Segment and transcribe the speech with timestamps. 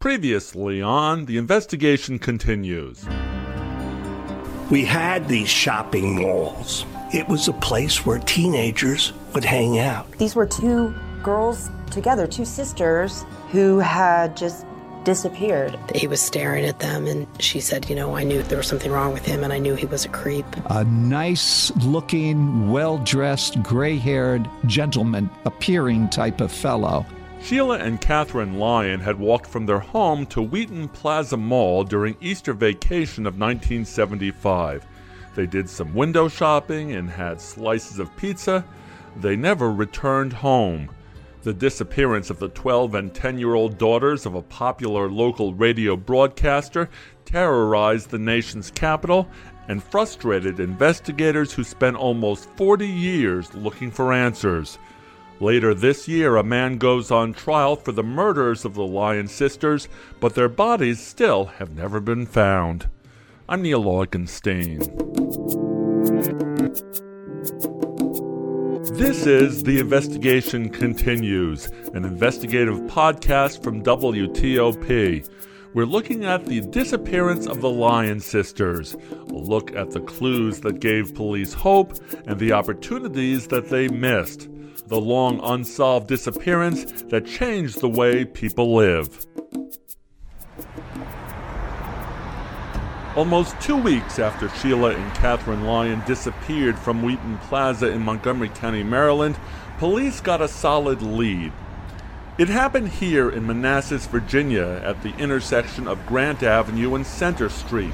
[0.00, 3.04] Previously on, the investigation continues.
[4.70, 6.86] We had these shopping malls.
[7.12, 10.08] It was a place where teenagers would hang out.
[10.12, 14.64] These were two girls together, two sisters who had just
[15.02, 15.76] disappeared.
[15.96, 18.92] He was staring at them, and she said, You know, I knew there was something
[18.92, 20.46] wrong with him, and I knew he was a creep.
[20.70, 27.04] A nice looking, well dressed, gray haired gentleman appearing type of fellow.
[27.40, 32.52] Sheila and Katherine Lyon had walked from their home to Wheaton Plaza Mall during Easter
[32.52, 34.84] vacation of 1975.
[35.34, 38.64] They did some window shopping and had slices of pizza.
[39.16, 40.90] They never returned home.
[41.42, 45.96] The disappearance of the 12 and 10 year old daughters of a popular local radio
[45.96, 46.90] broadcaster
[47.24, 49.28] terrorized the nation's capital
[49.68, 54.78] and frustrated investigators who spent almost 40 years looking for answers.
[55.40, 59.88] Later this year, a man goes on trial for the murders of the Lyon sisters,
[60.18, 62.88] but their bodies still have never been found.
[63.48, 64.78] I'm Neil Augenstein.
[68.98, 75.30] This is The Investigation Continues, an investigative podcast from WTOP.
[75.72, 80.80] We're looking at the disappearance of the Lyon sisters, a look at the clues that
[80.80, 81.94] gave police hope
[82.26, 84.48] and the opportunities that they missed
[84.88, 89.26] the long unsolved disappearance that changed the way people live.
[93.14, 98.82] Almost two weeks after Sheila and Katherine Lyon disappeared from Wheaton Plaza in Montgomery County,
[98.82, 99.36] Maryland,
[99.78, 101.52] police got a solid lead.
[102.38, 107.92] It happened here in Manassas, Virginia, at the intersection of Grant Avenue and Center Street.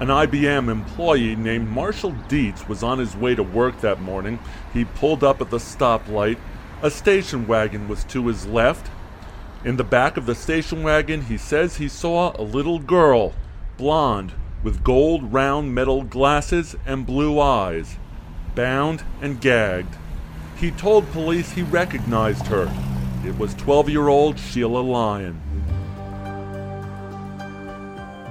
[0.00, 4.40] An IBM employee named Marshall Dietz was on his way to work that morning.
[4.72, 6.36] He pulled up at the stoplight.
[6.82, 8.90] A station wagon was to his left.
[9.64, 13.34] In the back of the station wagon, he says he saw a little girl,
[13.76, 14.32] blonde,
[14.64, 17.96] with gold round metal glasses and blue eyes,
[18.56, 19.94] bound and gagged.
[20.56, 22.68] He told police he recognized her.
[23.24, 25.40] It was 12 year old Sheila Lyon.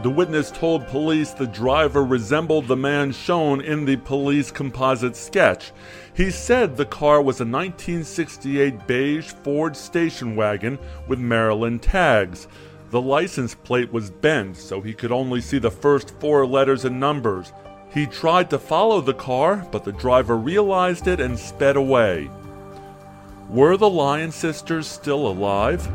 [0.04, 5.72] The witness told police the driver resembled the man shown in the police composite sketch.
[6.14, 10.78] He said the car was a 1968 beige Ford station wagon
[11.08, 12.50] with Maryland tags.
[12.90, 17.00] The license plate was bent so he could only see the first four letters and
[17.00, 17.54] numbers.
[17.94, 22.30] He tried to follow the car, but the driver realized it and sped away.
[23.50, 25.90] Were the Lyon sisters still alive?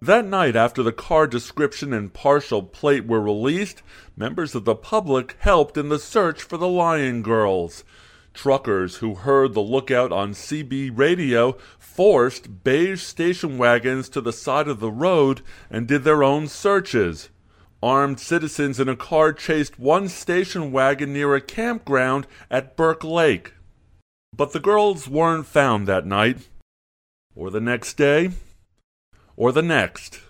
[0.00, 3.82] That night, after the car description and partial plate were released,
[4.16, 7.82] members of the public helped in the search for the Lyon girls.
[8.32, 14.68] Truckers who heard the lookout on CB radio forced beige station wagons to the side
[14.68, 17.28] of the road and did their own searches.
[17.82, 23.54] Armed citizens in a car chased one station wagon near a campground at Burke Lake.
[24.32, 26.48] But the girls weren't found that night,
[27.34, 28.30] or the next day,
[29.38, 30.20] or the next.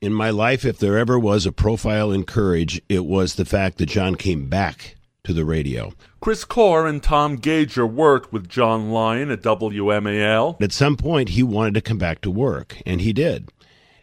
[0.00, 3.76] In my life, if there ever was a profile in courage, it was the fact
[3.76, 5.92] that John came back to the radio.
[6.20, 10.62] Chris Core and Tom Gager worked with John Lyon at WMAL.
[10.62, 13.50] At some point, he wanted to come back to work, and he did.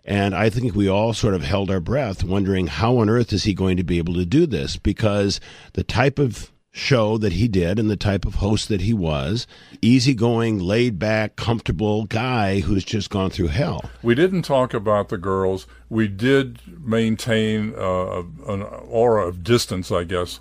[0.05, 3.45] And I think we all sort of held our breath, wondering how on earth is
[3.45, 4.77] he going to be able to do this?
[4.77, 5.39] Because
[5.73, 9.47] the type of show that he did and the type of host that he was.
[9.81, 13.89] Easygoing, laid back, comfortable guy who's just gone through hell.
[14.01, 15.67] We didn't talk about the girls.
[15.89, 20.39] We did maintain uh, an aura of distance, I guess.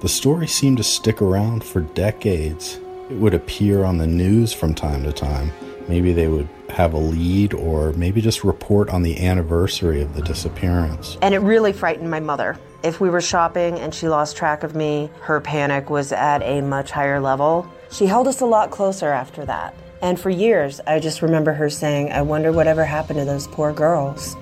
[0.00, 2.80] The story seemed to stick around for decades.
[3.10, 5.52] It would appear on the news from time to time.
[5.88, 10.22] Maybe they would have a lead or maybe just report on the anniversary of the
[10.22, 11.18] disappearance.
[11.22, 12.58] And it really frightened my mother.
[12.82, 16.60] If we were shopping and she lost track of me, her panic was at a
[16.60, 17.66] much higher level.
[17.90, 19.74] She held us a lot closer after that.
[20.00, 23.72] And for years, I just remember her saying, I wonder whatever happened to those poor
[23.72, 24.36] girls.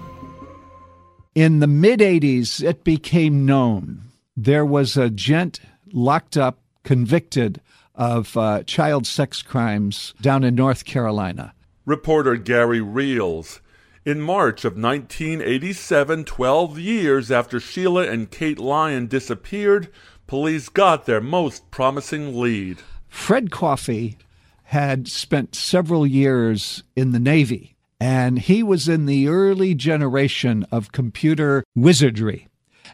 [1.35, 4.03] In the mid 80s, it became known
[4.37, 5.61] there was a gent
[5.93, 7.61] locked up, convicted
[8.01, 11.53] of uh, child sex crimes down in North Carolina.
[11.85, 13.61] Reporter Gary Reals.
[14.07, 19.89] In March of 1987, 12 years after Sheila and Kate Lyon disappeared,
[20.27, 22.79] police got their most promising lead.
[23.07, 24.17] Fred Coffey
[24.65, 30.93] had spent several years in the Navy, and he was in the early generation of
[30.93, 32.49] computer wizardry.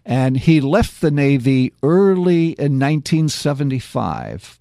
[0.04, 4.58] And he left the Navy early in 1975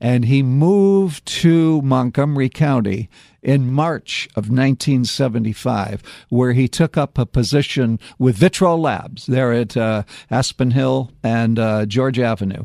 [0.00, 3.08] and he moved to Montgomery County
[3.42, 9.76] in March of 1975, where he took up a position with Vitro Labs there at
[9.76, 12.64] uh, Aspen Hill and uh, Georgia Avenue.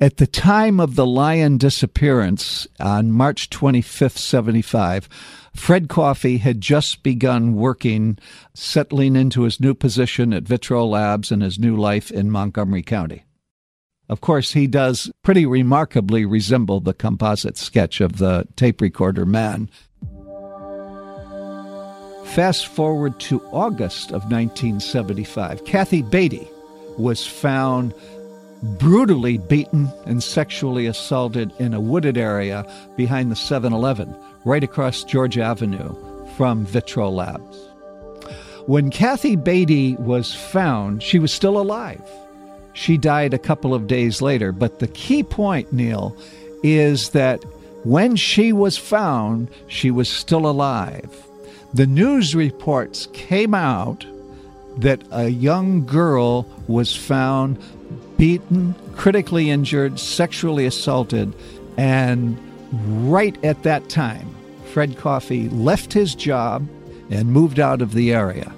[0.00, 5.08] At the time of the Lyon disappearance on March 25th, 75,
[5.54, 8.18] Fred Coffey had just begun working,
[8.54, 13.24] settling into his new position at Vitro Labs and his new life in Montgomery County.
[14.08, 19.70] Of course, he does pretty remarkably resemble the composite sketch of the tape recorder man.
[22.26, 25.64] Fast forward to August of 1975.
[25.64, 26.48] Kathy Beatty
[26.98, 27.94] was found
[28.78, 32.66] brutally beaten and sexually assaulted in a wooded area
[32.96, 34.14] behind the 7 Eleven,
[34.44, 35.94] right across Georgia Avenue
[36.36, 37.56] from Vitro Labs.
[38.66, 42.02] When Kathy Beatty was found, she was still alive.
[42.74, 46.16] She died a couple of days later, but the key point, Neil,
[46.62, 47.42] is that
[47.84, 51.26] when she was found, she was still alive.
[51.72, 54.04] The news reports came out
[54.78, 57.58] that a young girl was found
[58.18, 61.32] beaten, critically injured, sexually assaulted,
[61.76, 62.38] and
[62.72, 64.34] right at that time,
[64.72, 66.66] Fred Coffey left his job
[67.10, 68.52] and moved out of the area.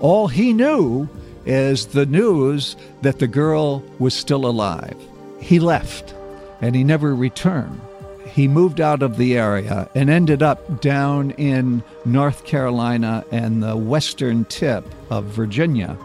[0.00, 1.08] All he knew
[1.50, 4.96] is the news that the girl was still alive.
[5.40, 6.14] He left
[6.60, 7.80] and he never returned.
[8.26, 13.76] He moved out of the area and ended up down in North Carolina and the
[13.76, 15.98] western tip of Virginia.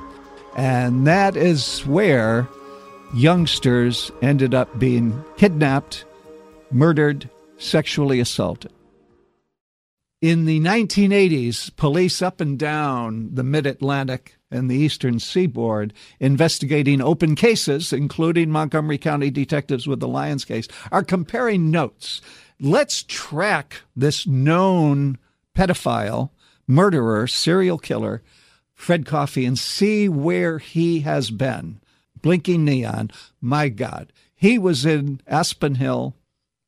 [0.58, 2.48] And that is where
[3.14, 6.06] youngsters ended up being kidnapped,
[6.72, 8.72] murdered, sexually assaulted.
[10.22, 17.02] In the 1980s, police up and down the mid Atlantic and the eastern seaboard investigating
[17.02, 22.22] open cases, including Montgomery County detectives with the Lyons case, are comparing notes.
[22.60, 25.18] Let's track this known
[25.56, 26.30] pedophile,
[26.68, 28.22] murderer, serial killer,
[28.74, 31.80] Fred Coffey, and see where he has been
[32.22, 33.12] blinking neon.
[33.40, 34.12] My God.
[34.36, 36.16] He was in Aspen Hill,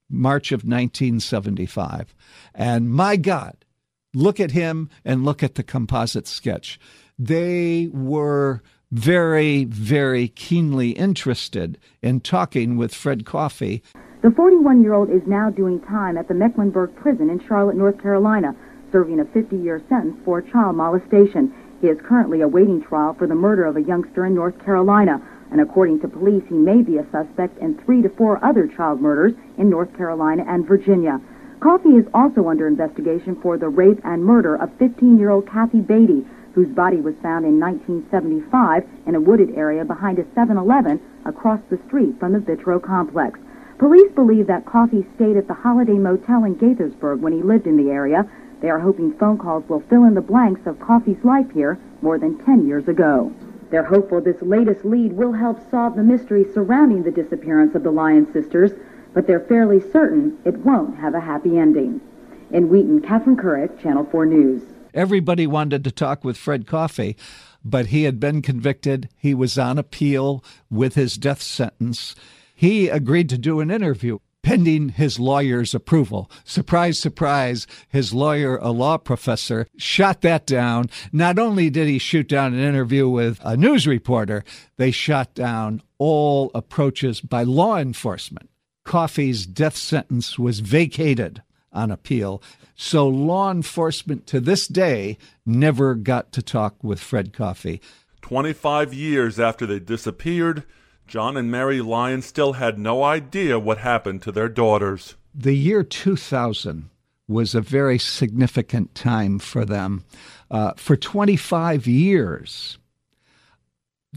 [0.09, 2.13] March of 1975.
[2.53, 3.65] And my God,
[4.13, 6.80] look at him and look at the composite sketch.
[7.19, 8.61] They were
[8.91, 13.83] very, very keenly interested in talking with Fred Coffey.
[14.21, 18.01] The 41 year old is now doing time at the Mecklenburg prison in Charlotte, North
[18.01, 18.55] Carolina,
[18.91, 21.53] serving a 50 year sentence for child molestation.
[21.81, 25.21] He is currently awaiting trial for the murder of a youngster in North Carolina
[25.51, 29.01] and according to police, he may be a suspect in three to four other child
[29.01, 31.21] murders in North Carolina and Virginia.
[31.59, 36.25] Coffey is also under investigation for the rape and murder of 15-year-old Kathy Beatty,
[36.57, 41.77] whose body was found in 1975 in a wooded area behind a 7-Eleven across the
[41.86, 43.39] street from the Vitro complex.
[43.77, 47.77] Police believe that Coffey stayed at the Holiday Motel in Gaithersburg when he lived in
[47.77, 48.27] the area.
[48.59, 52.18] They are hoping phone calls will fill in the blanks of Coffey's life here more
[52.18, 53.31] than 10 years ago.
[53.69, 57.92] They're hopeful this latest lead will help solve the mystery surrounding the disappearance of the
[57.92, 58.71] Lyon sisters,
[59.13, 62.01] but they're fairly certain it won't have a happy ending.
[62.50, 64.63] In Wheaton, Catherine Currick, Channel 4 News.
[64.93, 67.15] Everybody wanted to talk with Fred Coffey,
[67.63, 69.09] but he had been convicted.
[69.17, 72.15] He was on appeal with his death sentence.
[72.55, 76.31] He agreed to do an interview pending his lawyer's approval.
[76.45, 80.89] Surprise, surprise, his lawyer, a law professor, shot that down.
[81.11, 84.45] Not only did he shoot down an interview with a news reporter,
[84.77, 88.49] they shot down all approaches by law enforcement.
[88.85, 92.41] Coffey's death sentence was vacated on appeal.
[92.79, 97.81] So law enforcement to this day never got to talk with Fred Coffey.
[98.21, 100.63] 25 years after they disappeared,
[101.07, 105.15] John and Mary Lyon still had no idea what happened to their daughters.
[105.33, 106.89] The year 2000
[107.27, 110.03] was a very significant time for them.
[110.51, 112.77] Uh, for 25 years,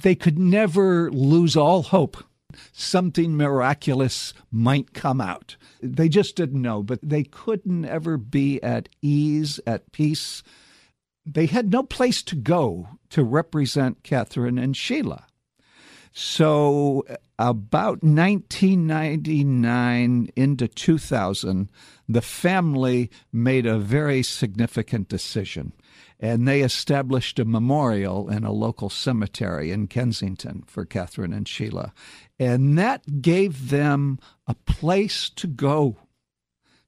[0.01, 2.23] they could never lose all hope.
[2.73, 5.57] Something miraculous might come out.
[5.83, 10.43] They just didn't know, but they couldn't ever be at ease, at peace.
[11.27, 15.27] They had no place to go to represent Katherine and Sheila.
[16.13, 21.71] So, uh, about 1999 into 2000,
[22.09, 25.73] the family made a very significant decision.
[26.19, 31.95] And they established a memorial in a local cemetery in Kensington for Katherine and Sheila.
[32.39, 35.97] And that gave them a place to go,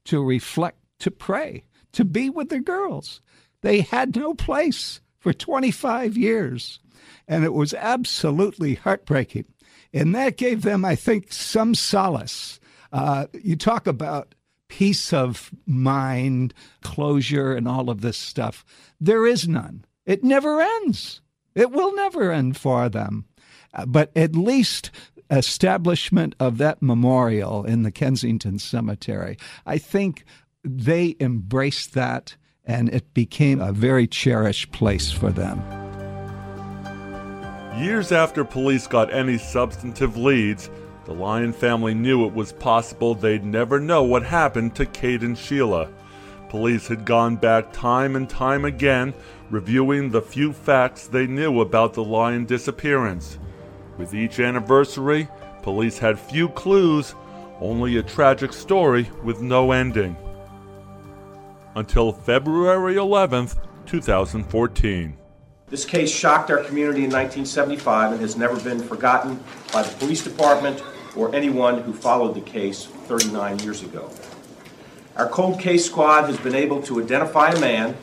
[0.05, 1.63] to reflect, to pray,
[1.93, 3.21] to be with their girls.
[3.61, 6.79] They had no place for 25 years
[7.27, 9.45] and it was absolutely heartbreaking.
[9.93, 12.59] And that gave them, I think, some solace.
[12.91, 14.35] Uh, you talk about
[14.67, 18.65] peace of mind, closure, and all of this stuff.
[18.99, 19.85] There is none.
[20.05, 21.21] It never ends.
[21.55, 23.25] It will never end for them.
[23.73, 24.91] Uh, but at least
[25.29, 30.25] establishment of that memorial in the Kensington Cemetery, I think
[30.63, 32.35] they embraced that
[32.65, 35.61] and it became a very cherished place for them.
[37.77, 40.69] Years after police got any substantive leads,
[41.05, 45.37] the Lyon family knew it was possible they'd never know what happened to Kate and
[45.37, 45.89] Sheila.
[46.49, 49.13] Police had gone back time and time again,
[49.49, 53.39] reviewing the few facts they knew about the Lyon disappearance.
[53.97, 55.27] With each anniversary,
[55.63, 57.15] police had few clues,
[57.59, 60.15] only a tragic story with no ending.
[61.75, 65.17] Until February 11th, 2014.
[65.69, 70.23] This case shocked our community in 1975 and has never been forgotten by the police
[70.23, 70.83] department
[71.15, 74.11] or anyone who followed the case 39 years ago.
[75.15, 77.95] Our cold case squad has been able to identify a man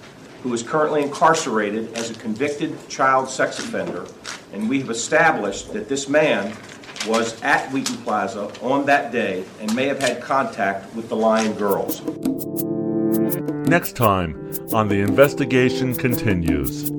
[0.43, 4.07] who is currently incarcerated as a convicted child sex offender,
[4.53, 6.57] and we have established that this man
[7.07, 11.53] was at Wheaton Plaza on that day and may have had contact with the Lyon
[11.55, 12.01] girls.
[13.71, 14.35] Next time
[14.73, 16.91] on The Investigation Continues.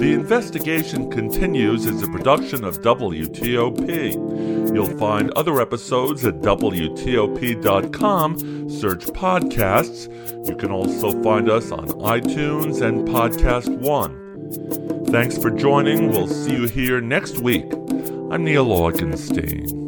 [0.00, 4.74] The Investigation Continues is a production of WTOP.
[4.74, 6.98] You'll find other episodes at WTOP.com.
[8.68, 10.08] Search podcasts.
[10.48, 15.04] You can also find us on iTunes and Podcast One.
[15.06, 16.10] Thanks for joining.
[16.10, 17.72] We'll see you here next week.
[17.72, 19.83] I'm Neil Augenstein.